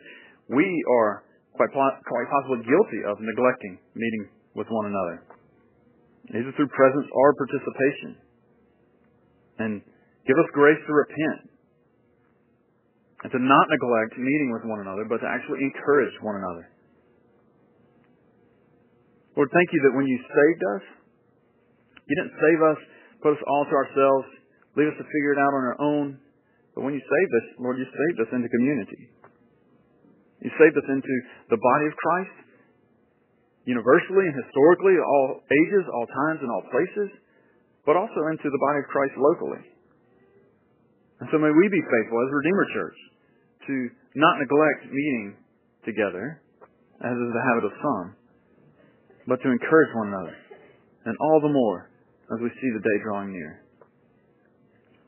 [0.54, 0.62] we
[1.02, 1.26] are
[1.58, 5.26] quite, quite possibly guilty of neglecting meeting with one another.
[6.30, 8.12] Either through presence or participation.
[9.58, 9.82] And
[10.30, 11.50] give us grace to repent
[13.26, 16.70] and to not neglect meeting with one another, but to actually encourage one another.
[19.34, 20.86] Lord, thank you that when you saved us,
[22.06, 22.80] you didn't save us,
[23.26, 24.43] put us all to ourselves,
[24.76, 26.06] leave us to figure it out on our own.
[26.74, 29.10] But when you saved us, Lord, you saved us into community.
[30.42, 31.16] You saved us into
[31.54, 32.36] the body of Christ,
[33.64, 37.10] universally and historically, all ages, all times, and all places,
[37.88, 39.64] but also into the body of Christ locally.
[41.24, 43.00] And so may we be faithful as Redeemer Church
[43.68, 43.76] to
[44.20, 45.40] not neglect meeting
[45.88, 46.44] together,
[47.00, 48.08] as is the habit of some,
[49.28, 50.36] but to encourage one another,
[51.08, 51.88] and all the more
[52.36, 53.63] as we see the day drawing near.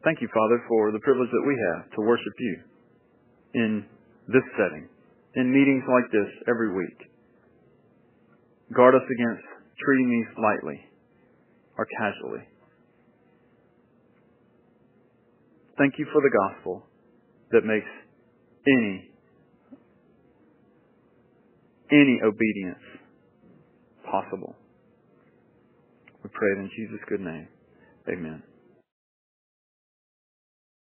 [0.06, 2.56] Thank you, Father, for the privilege that we have to worship you
[3.56, 3.86] in
[4.28, 4.88] this setting,
[5.36, 7.10] in meetings like this every week.
[8.76, 9.43] Guard us against
[9.82, 10.80] treating these lightly
[11.78, 12.45] or casually.
[15.80, 16.86] Thank you for the gospel
[17.51, 17.89] that makes
[18.68, 19.10] any
[21.91, 22.82] any obedience
[24.06, 24.56] possible.
[26.24, 27.47] We pray it in Jesus' good name.
[28.08, 28.43] Amen.